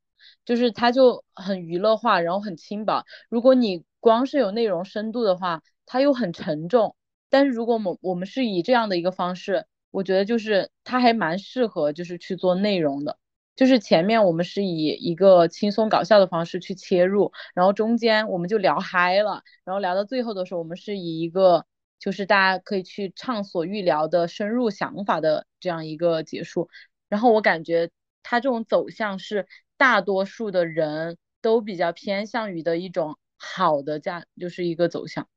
[0.46, 3.04] 就是它就很娱乐化，然后很轻薄。
[3.30, 6.96] 如果你光是有内容深度的话，它又很沉重。
[7.30, 13.18] 但是如果我们我们是以这样的一个方式，我觉得就是它还蛮适合就是去做内容的。
[13.56, 21.66] 就是前面我们是以一个轻松搞笑的方式去切入，然后中间我们就聊嗨了，然后聊到最后的时候，我们是以一个
[22.00, 26.70] 就是大家可以去畅所欲聊的深入想法的这样一个结束。
[27.10, 27.90] 然后我感觉。
[28.24, 35.28] 它这种走向是大多数的人都比较偏向于的一种好的价，就是一个走向。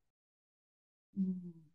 [1.13, 1.65] 嗯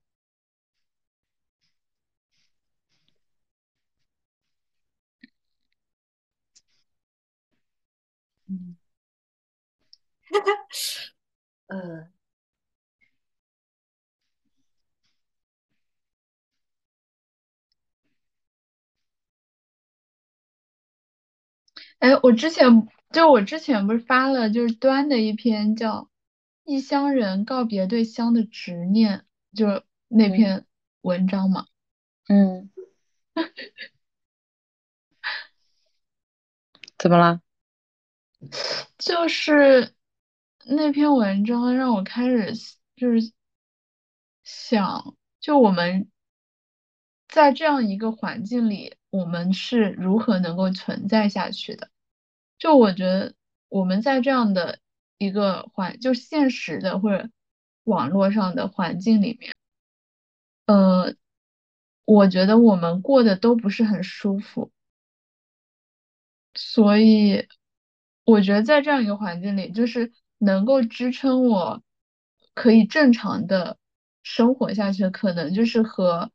[8.48, 8.76] 嗯，
[11.68, 12.10] 呃。
[22.00, 25.98] 哎，我之前就我之前不是发了就是端的一篇叫
[26.64, 29.18] 《异乡人告别对乡的执念》，
[29.56, 30.64] 就是那篇
[31.02, 31.66] 文章嘛。
[32.28, 32.70] 嗯。
[36.96, 37.42] 怎么了？
[38.98, 39.94] 就是
[40.64, 42.54] 那篇文章让我开始
[42.96, 43.32] 就是
[44.42, 46.10] 想，就我们
[47.28, 48.96] 在这样一个环境里。
[49.10, 51.89] 我们是如何能够存在下去的？
[52.60, 53.34] 就我觉得
[53.68, 54.78] 我们在这样的
[55.18, 57.28] 一个环，就现实的或者
[57.84, 59.52] 网络上的环境里面，
[60.66, 61.14] 呃，
[62.04, 64.70] 我觉得我们过得都不是很舒服，
[66.54, 67.48] 所以
[68.24, 71.82] 我觉得在这样一个环境里，就是能够支撑我
[72.54, 73.78] 可以正常的
[74.22, 76.30] 生活下去，可能就是和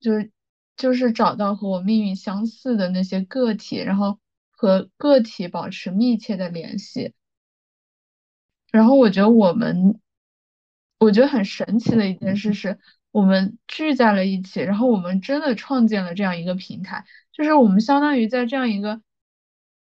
[0.00, 0.32] 就是
[0.76, 4.18] 就是找到和我命运相似的那些个体，然后
[4.58, 7.14] 和个体保持密切的联系。
[8.72, 10.00] 然后我觉得我们，
[10.98, 12.80] 我觉得很神奇的一件事是，
[13.12, 19.00] 我们聚在了一起，然后我们真的创建了这样一个平台，就是我们相当于在这样一个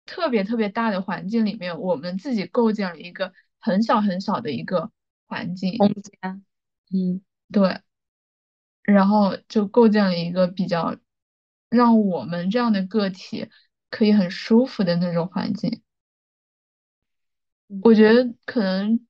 [0.05, 4.91] 特别特别大的环境里面，我们自己构建了一个很小很小的一个
[5.27, 6.45] 环境空间，
[6.91, 7.21] 嗯，
[7.53, 7.79] 对，
[8.83, 10.97] 然后就构建了一个比较
[11.69, 13.49] 让我们这样的个体
[13.89, 15.81] 可以很舒服的那种环境。
[17.83, 19.05] 我觉得可能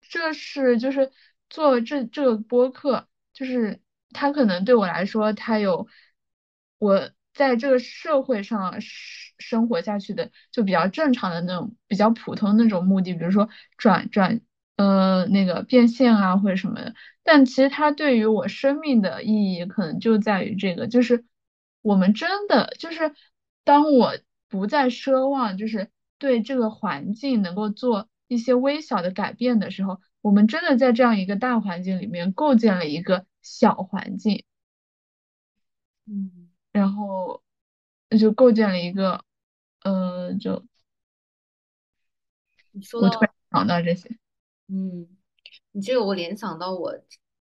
[0.00, 1.10] 这是就是
[1.50, 5.88] 做这这个播客，就是它可能对我来说，它有
[6.78, 14.40] 我在这个社会上生生活下去的就比较正常的那种比较普通那种目的，比如说转转
[14.76, 16.94] 呃那个变现啊或者什么的。
[17.24, 21.24] 但其实它对于我生命的意义，可能就在于这个，就是
[21.80, 23.14] 我们真的就是
[23.64, 24.12] 当我
[24.48, 25.90] 不再奢望就是。
[26.18, 34.44] 对这个环境能够做一些微小的改变的时候，我们真的在这样一个大环境里面构建了一个小环境，
[36.06, 37.42] 嗯，然后
[38.16, 39.24] 就构建了一个，
[39.82, 40.64] 呃，就
[42.70, 43.20] 你说到
[43.50, 44.08] 想到这些，
[44.68, 45.08] 嗯，
[45.72, 46.94] 你这个我联想到我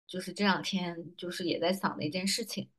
[0.06, 2.70] 就是这两天就是也在想的一件事情，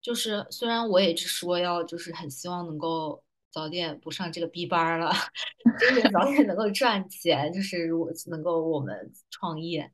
[0.00, 3.22] 就是虽然我也是说要就是很希望能够。
[3.50, 5.10] 早点不上这个 B 班了，
[5.80, 9.90] 就是早点能够赚钱，就是如果能够我们创业，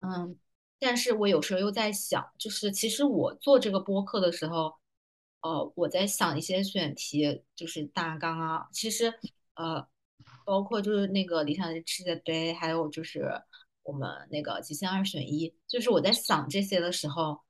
[0.00, 0.38] 嗯，
[0.78, 4.74] 但是我有时候又在想，就是其实我做这个播客的时候，
[5.40, 9.12] 呃，我在想一些选题，就是大纲啊，其实
[9.54, 9.84] 呃，
[10.44, 13.32] 包括就是那个理想世界杯，还有就是
[13.82, 17.40] 我们那个极限二选一，就是我在想这些的时候，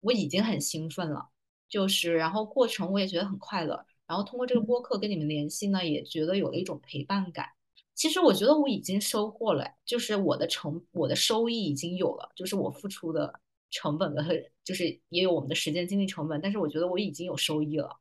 [0.00, 1.28] 我已经很兴奋了，
[1.70, 3.82] 就是然后过程我也觉得很快乐。
[4.06, 7.46] 然后通过这个播客跟你们联系呢，也觉得有了一种陪伴感。
[7.94, 14.24] 其实我觉得我已经收获了，就是我的成我的收益已经有了，就是我付出的成本的，
[14.64, 18.00] 就是也有我们的时间精力成本，但是我觉得我已经有收益了。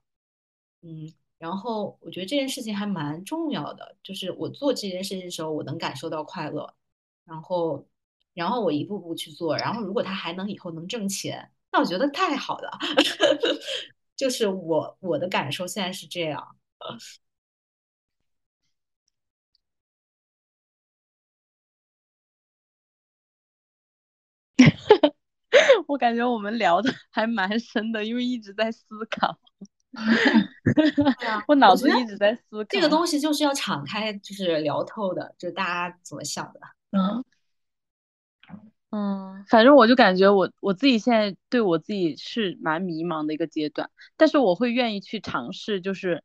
[0.81, 6.73] 嗯，然后我觉得这件事情还蛮重要的，就是我做这件事情的时候，我能感受到快乐，
[7.25, 7.85] 然后
[8.33, 12.71] 然后我一步步去做，然后如果他还能以后能挣钱，那我觉得太好了。
[14.15, 16.55] 就是我我的感受现在是这样，
[25.87, 29.39] 我感觉我们聊的还蛮深的，因为一直在思考。
[31.47, 32.63] 我脑子一直在思考。
[32.69, 36.59] 这个东西就是要敞开，就是聊透的，就大家怎么想的。
[36.91, 37.23] 嗯。
[38.91, 46.23] 嗯，反正我就感觉我我自己现在对我自己是蛮迷茫的一个阶段，但是我会愿意去尝试，就是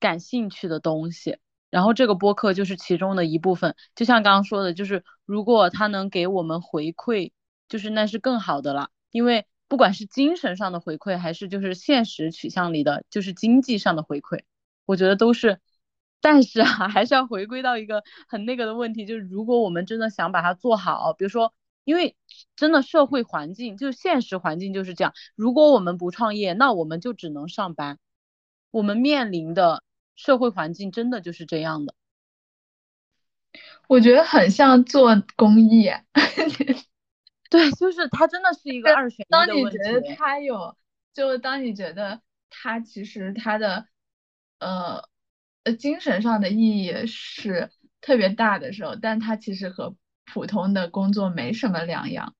[0.00, 1.38] 感兴趣的东西。
[1.70, 7.30] 然后这个播客就是其中的一部分，就像刚刚说的，就是如果他能给我们回馈，
[7.68, 8.90] 就是那是更好的了。
[9.12, 14.40] 因为不管是精神上的回馈，还是就是现实取向里的，就是经济上的回馈，
[14.84, 15.60] 我觉得都是。
[16.20, 21.54] 但是啊，还是要回归到一个很那个的问题，就是如果我们真的想把它做好，比如说。
[21.88, 22.18] 因为
[22.54, 25.14] 真的社会环境，就现实环境就是这样。
[25.34, 27.98] 如果我们不创业，那我们就只能上班。
[28.70, 29.82] 我们面临的
[30.14, 31.94] 社会环境真的就是这样的。
[33.86, 35.90] 我觉得很像做公益。
[37.48, 40.76] 对，就是它真的是一个二选一当你觉得它有，
[41.14, 42.20] 就当你觉得
[42.50, 43.86] 它其实它的
[44.58, 45.08] 呃
[45.64, 47.70] 呃精神上的意义是
[48.02, 49.96] 特别大的时候，但它其实和
[50.32, 52.34] 普通的工作没什么两样，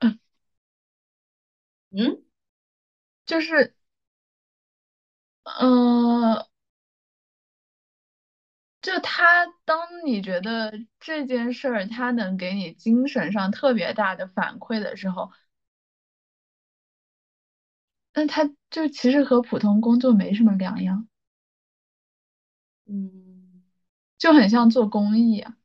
[0.00, 0.18] 嗯，
[1.90, 2.22] 嗯，
[3.26, 3.74] 就是，
[5.44, 6.46] 呃，
[8.82, 15.30] 就他，当你觉得这件事儿他能给你精神上特别大的反馈的时候，
[18.14, 21.06] 那他就其实和普通工作没什么两样，
[22.86, 23.62] 嗯，
[24.18, 25.56] 就很像做公益啊。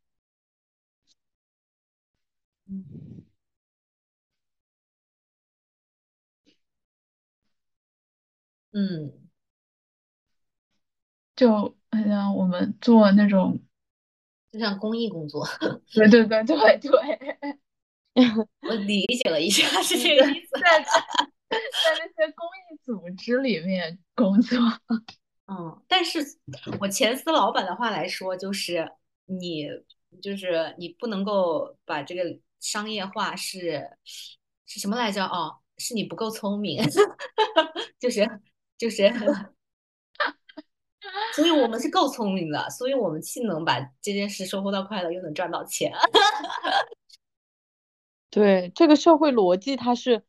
[8.73, 9.13] 嗯，
[11.35, 11.75] 就好
[12.07, 13.61] 像我们做那种
[14.51, 15.45] 就像公益工作。
[15.93, 17.59] 对对对对对。
[18.67, 20.49] 我理解了一下，是这个意思。
[20.59, 21.57] 在在
[21.97, 24.57] 那些公益组织里面工作，
[25.47, 26.19] 嗯，但是
[26.79, 28.89] 我前司老板的话来说，就是
[29.25, 29.65] 你
[30.21, 33.89] 就是你不能够把这个商业化是
[34.65, 35.25] 是什么来着？
[35.25, 36.83] 哦，是你不够聪明，
[37.97, 38.29] 就是
[38.81, 39.13] 就是，
[41.35, 45.93] 所以我们是够聪明的，所以我们既能把这件事收获到快乐，又能赚到钱。
[48.31, 50.23] 对这个社会逻辑，它是，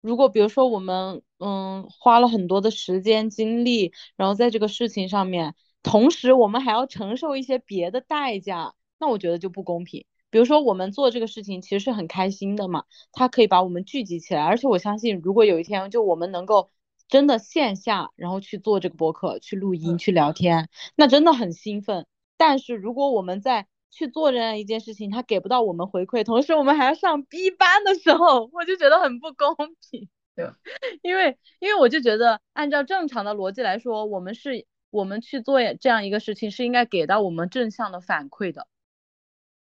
[0.00, 10.06] 如果比如说我们嗯花了很多的时间精力，然后在这个事情上面，同时我们还要承受一些别的代价，那我觉得就不公平。
[10.30, 16.70] 比如说我们做这个事情其实是很开心的嘛，它可以把我们聚集起来，而且我相信如果有一天就我们能够
[17.10, 22.06] 真的线下然后去做这个播客，去录音，去聊天，那真的很兴奋。
[22.36, 29.54] 但是如果我们在去做这样一件事情，他给不到我们回馈，同时我们还要上 B 班的时候，我就觉得很不公
[29.90, 30.08] 平。
[30.36, 30.48] 对，
[31.02, 38.68] 因为因为我就觉得，按照正常的逻辑来说，我们是我们去做这样一个事情，是应该给到我们正向的反馈的。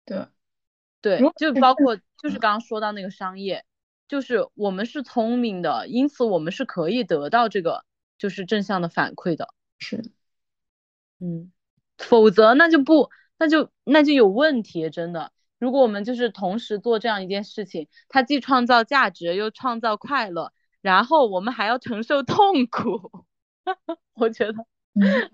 [0.07, 0.27] 对，
[1.03, 3.65] 对，就包括就是刚刚说到那个商业，
[4.09, 7.85] 就是我们是聪明的，因此我们是可以得到这个
[8.19, 9.55] 就是正向的反馈的。
[9.79, 10.11] 是，
[11.21, 11.53] 嗯，
[11.99, 13.11] 否则那就不。
[13.39, 15.31] 那就那就有问题，真的。
[15.59, 23.27] 如果我们就是同时做这样一件事情，它既创造价值又创造快乐，然后我们还要承受痛苦，
[24.17, 24.55] 我觉得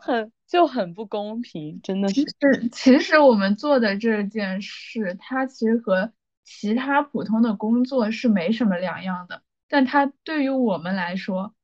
[0.01, 2.15] 很就很不公平，真的是。
[2.15, 6.13] 其实其实我们做的这件事，它其实和
[6.45, 11.55] 其他普通的工作是没什么两样的，但它对于我们来说，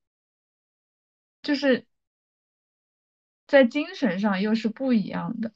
[1.43, 1.87] 就是
[3.47, 5.53] 在精神上又是不一样的。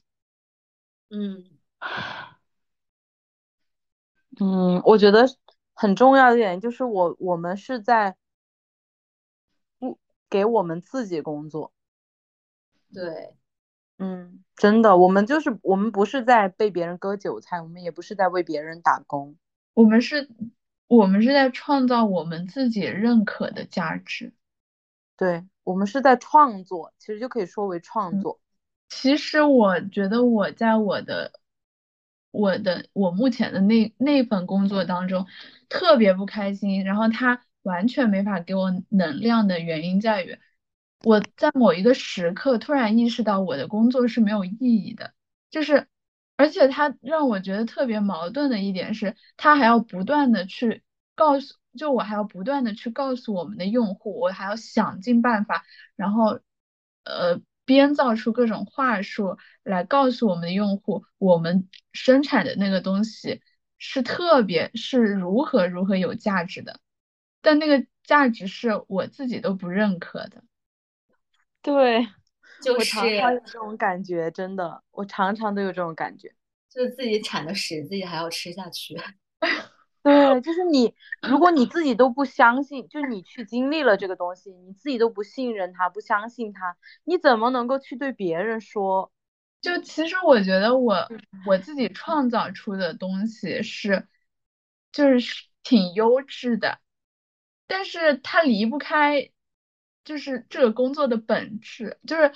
[1.09, 1.45] 嗯，
[4.39, 5.25] 嗯，我觉得
[5.73, 8.15] 很重要的一点就是我我们是在
[9.77, 9.99] 不
[10.29, 11.71] 给我们自己工作，
[12.91, 13.35] 对，
[13.97, 19.35] 嗯，真的，我们就是我们不是在被别人割韭菜，我们也不是在为别人打工，
[19.73, 20.27] 我们是，
[20.87, 24.33] 我们是在创造我们自己认可的价值，
[25.15, 28.39] 对，我们是在创作，其实就可以说为创作。
[28.89, 31.31] 其实我觉得我在我的
[32.31, 35.25] 我的我目前的那那份工作当中
[35.69, 40.37] 特别不开心，然后他完全没法给我能量的原因在于，
[41.03, 45.13] 我在某一个时刻突然意识到我的工作是没有意义的，
[45.51, 45.87] 就是
[46.37, 50.83] 而且他让我觉得特别矛盾的一点是，他还要不断的去
[51.15, 55.63] 告诉，就我还要不断的去告诉我们的用户，我还要想尽办法，
[55.95, 56.39] 然后
[57.03, 57.41] 呃。
[57.65, 63.41] 编造出各种话术来告诉我们的用户，我们生产的那个东西
[63.77, 66.81] 是特别是如何如何有价值的，
[67.41, 70.43] 但那个价值是我自己都不认可的。
[71.63, 72.05] 对，
[72.61, 76.31] 就是常常有这种感觉，真的，我常常都有这种感觉，
[76.69, 78.95] 就是自己产的屎，自己还要吃下去。
[80.03, 89.11] 对，就是你，如果你自己都不相信，就你去经历了这个东西，你自己都不信任他，不相信他，你怎么能够去对别人说？
[89.61, 91.07] 就其实我觉得我
[91.47, 94.05] 我自己创造出的东西是，
[94.91, 96.79] 就是挺优质的，
[97.65, 99.29] 但是它离不开，
[100.03, 102.31] 就是这个工作的本质，就是，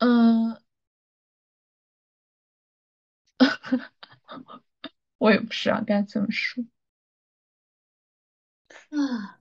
[0.00, 0.58] 嗯。
[5.18, 6.64] 我也不知道该怎么说。
[8.90, 9.40] 啊，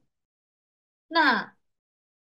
[1.08, 1.56] 那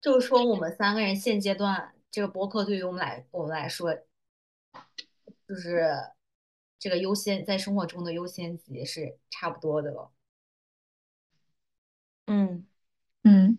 [0.01, 3.93] 就是说，我们三个人现阶段这个播客对于我们来我们来说，
[5.47, 6.11] 就是
[6.79, 10.11] 这个优先在生活中的优先级是差不多的了。
[12.31, 12.65] 嗯
[13.23, 13.57] 嗯，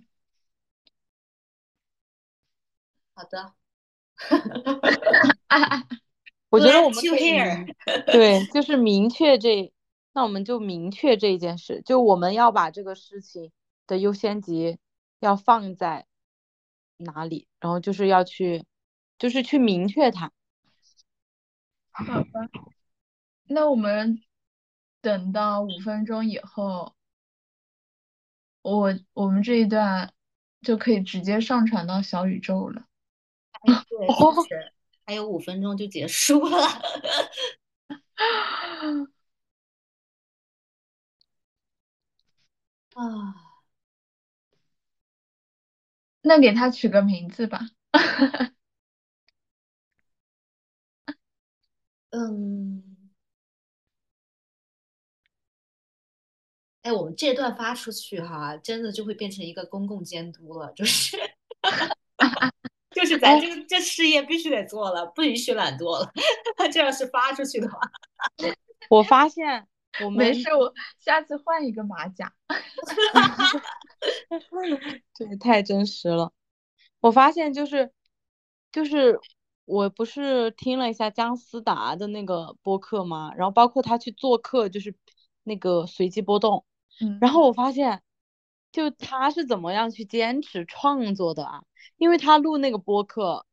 [3.14, 3.53] 好的。
[6.49, 7.35] 我觉得我们可以
[8.11, 9.70] 对，就是明确这，
[10.14, 13.53] 那我们就明确这一件事，就我们要把这个事情
[13.87, 14.79] 的优先级
[15.20, 16.07] 要放在
[16.97, 18.64] 哪里，然后就是要去，
[19.18, 20.33] 就是去明确它。
[21.91, 22.49] 好吧，
[23.45, 24.23] 那我们
[25.03, 26.95] 等到五分钟以后，
[28.63, 30.13] 我我们这一段
[30.63, 32.85] 就可以直接上传到小宇宙了。
[33.89, 34.73] 对，就是。
[35.07, 36.59] 还有五分钟就结束了，
[42.95, 43.35] 啊，
[46.23, 47.61] 那给他取个名字吧。
[52.11, 52.91] 嗯，
[56.83, 61.16] 哎，我们这段发出去哈，真的就会变成一个公共监督了，就是
[62.91, 66.12] 就是咱这个这事业必须得做了，不允许懒惰了。
[66.57, 67.78] 他 这要是发出去的话，
[68.91, 69.66] 我发现
[70.05, 72.33] 我们没事，我下次换一个马甲。
[75.16, 76.33] 对，太真实了。
[77.01, 77.93] 我发现就是
[78.72, 79.20] 就是
[79.64, 83.33] 我不是听了一下姜思达的那个播客吗？
[83.37, 84.95] 然后包括他去做客，就是
[85.45, 86.64] 那个随机波动。
[87.21, 88.03] 然后我发现，
[88.73, 91.63] 就他是怎么样去坚持创作的啊？
[91.97, 93.47] 因为他录那个播客，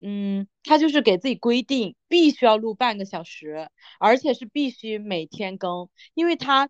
[0.00, 6.68] 嗯，他就是给自己规定必须要录半个小时，而且是必须每天更，因为他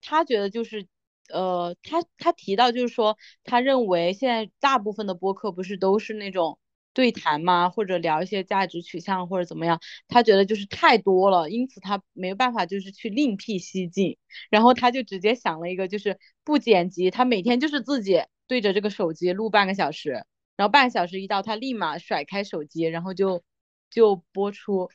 [0.00, 0.86] 他觉得就是，
[1.32, 6.58] 呃，他他提到就是说，他认为现在大部分的播客不是都是那种
[6.92, 7.70] 对谈吗？
[7.70, 9.80] 或者聊一些价值取向或者怎么样？
[10.08, 14.18] 他觉得就是太多了，因此他没有办法就是去另辟蹊径。
[14.50, 20.10] 然后他就直接想了一个，就是不剪辑，他每天就是自己对着这个手机录半个小时，
[20.56, 23.42] 然后半个小时一到，他立马甩开手机，然后就
[23.90, 24.90] 就播出。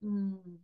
[0.00, 0.60] 嗯，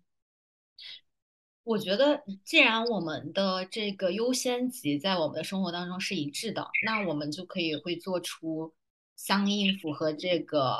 [1.62, 8.72] 我觉得既然我们的这个优先级在我们的生活当中是一致的，那我们就可以会做出
[9.16, 10.78] 相应符合这个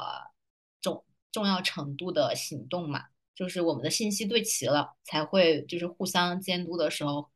[0.80, 3.06] 重重要程度的行动嘛。
[3.34, 7.28] 就是我们的信息对齐了，才会就是互相监督的时候，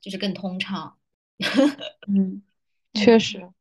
[0.00, 0.96] 就是更通畅。
[2.08, 2.42] 嗯，
[2.94, 3.52] 确实，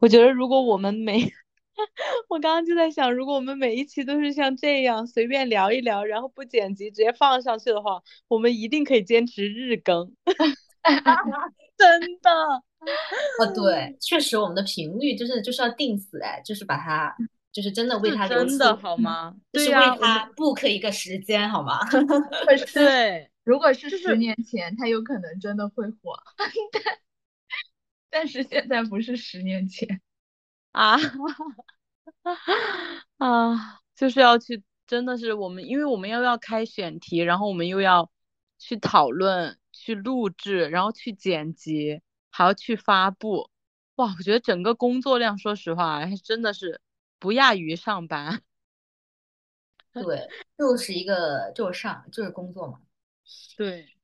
[0.00, 1.32] 我觉得如果我们每，
[2.28, 10.14] 我刚刚就在想，如果我们每一期都是像这样随便聊一聊，然后不剪辑直接放上去的话，我们一定可以坚持日更。
[11.82, 17.14] 真的，啊，对，确实我们的频率就是就是要定死哎，就是把它。
[17.52, 19.36] 就是真的为他留真的好吗？
[19.52, 21.80] 就是为他 book 一个时间好吗？
[22.72, 26.48] 对，如果是十年前，他有可能真的会火， 但
[28.08, 30.00] 但是现在不是十年前
[30.70, 30.96] 啊
[33.18, 38.10] 啊，就是要去，真的是我们，因为我们又要开选题，然后我们又要
[38.58, 43.50] 去讨论、去录制，然后去剪辑，还要去发布，
[43.96, 46.80] 哇，我觉得整个工作量，说实话，还真的是。
[47.18, 48.42] 不亚于上班，
[49.94, 50.28] 对，
[50.58, 52.80] 就是一个就是上就是工作嘛，
[53.56, 53.94] 对，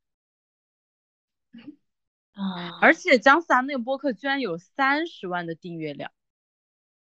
[2.31, 6.13] 啊，而且姜思达那个播客居然有三十万的订阅量，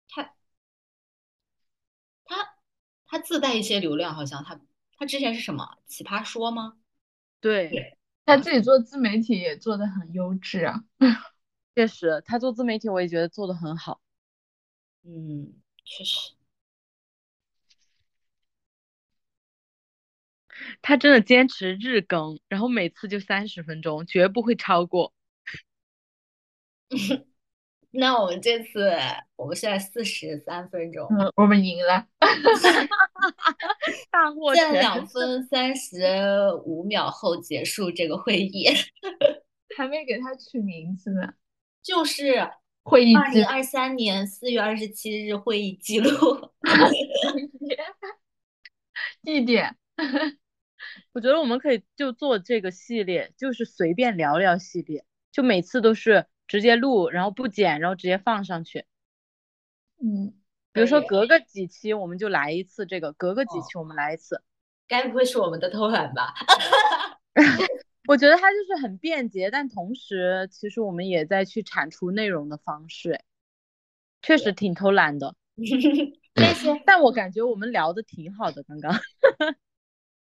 [0.08, 0.34] 他
[2.24, 2.54] 他
[3.06, 4.58] 他自带一些流量，好像他
[4.96, 6.78] 他之前是什么奇葩说吗？
[7.38, 7.97] 对，
[8.28, 10.84] 他自己做自媒体也做的很优质啊，
[11.74, 14.00] 确实，他做自媒体我也觉得做的很好，
[15.04, 15.54] 嗯。
[15.84, 16.34] 确实，
[20.82, 25.12] 他真的坚持日更，然后每次就三十分钟，绝不会超过。
[27.90, 28.90] 那我们这次，
[29.36, 32.06] 我们现在四十三分钟，嗯，我们赢了，
[34.10, 38.66] 大获在两分三十五秒后结束这个会议，
[39.76, 41.34] 还没给他取名字呢，
[41.82, 42.50] 就是。
[42.84, 46.08] 会议二零二三年四月二十七日会议记录，
[49.22, 49.76] 地点，
[51.12, 58.86] 我觉得我们可以就做这个系列，就是随便聊聊系列，就每次都是直接录，然后不剪，然后直接放上去。
[60.02, 60.34] 嗯，
[60.72, 64.42] 比如说隔个几期我们就来一次这个，隔个几期我们来一次。
[64.88, 66.34] 该不会是我们的偷懒吧？
[68.08, 73.20] 我觉得它就是很便捷，但同时其实我们也在去产出内容的方式，
[74.22, 75.36] 确实挺偷懒的。
[76.32, 78.90] 但是，但我感觉我们聊的挺好的，刚刚。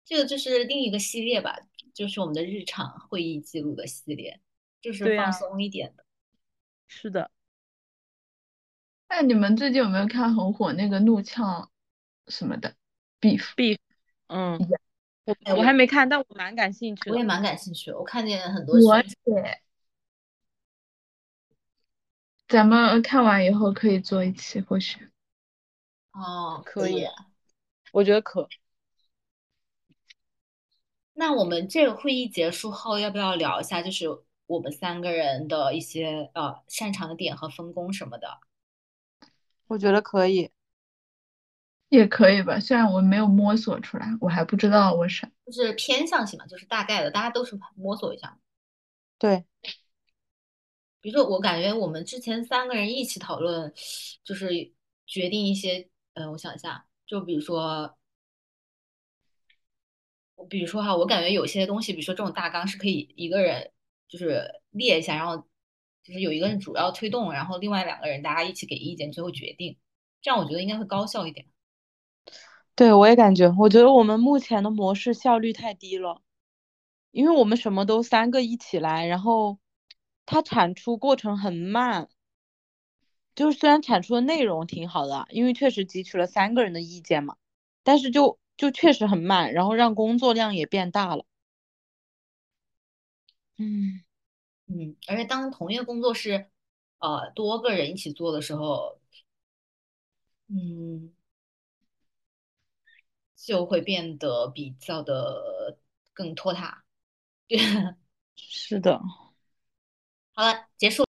[0.05, 1.59] 这个就是另一个系列吧，
[1.93, 4.39] 就是我们的日常会议记录的系列，
[4.81, 6.03] 就是放松一点的。
[6.87, 7.29] 是的。
[9.09, 11.69] 那你们最近有没有看很火那个怒呛
[12.27, 12.75] 什么的
[13.21, 13.77] ？Beef Beef，
[14.27, 14.59] 嗯。
[15.25, 17.11] 我我还没看，但我蛮感兴趣的。
[17.11, 18.75] 我也蛮感兴趣，我看见很多。
[18.79, 19.61] 我也。
[22.47, 25.09] 咱们看完以后可以做一期，或许。
[26.13, 27.05] 哦，可以。
[27.91, 28.47] 我觉得可。
[31.11, 34.05] 那我们这个会议结束后，要不要聊一下，就是
[34.47, 38.39] 我们三个人的一些呃擅长的点和分工什么的？
[39.67, 40.49] 我觉得可以。
[41.89, 48.37] 也可以吧，虽然我没有摸索出来，我还不知道我是就是偏向性嘛，就是大概的，大家都是摸索一下。
[49.17, 49.45] 对，
[50.99, 53.73] 比如说我感觉我们之前三个人一起讨论，
[54.21, 54.73] 就是
[55.05, 57.97] 决定一些，呃，我想一下，就比如说，
[60.49, 63.71] 比如说哈，我感觉有些东西，比如说这种大纲是可以一个人
[64.07, 65.37] 就是列一下，然后
[66.03, 69.77] 就是有一个人主要推动，然后另外两个人大家一起给意见，最后决定，
[70.21, 71.45] 这样我觉得应该会高效一点。
[72.75, 76.21] 对，我也感觉，我觉得我们目前的模式效率太低了，
[77.11, 79.57] 因为我们什么都三个一起来，然后
[80.25, 82.09] 它产出过程很慢。
[83.35, 87.35] 就是虽然产出的内容挺好的，因为确实汲取了三个人的意见嘛，
[87.83, 91.26] 但是就就确实很慢，然后让工作量也变大了。
[93.57, 94.01] 嗯
[94.67, 96.49] 嗯，而且当同一个工作是
[96.99, 98.99] 呃多个人一起做的时候，
[100.47, 101.11] 嗯，
[103.35, 105.77] 就会变得比较的
[106.13, 106.83] 更拖沓。
[107.47, 107.57] 对，
[108.35, 109.01] 是的。
[110.33, 111.03] 好了，结束。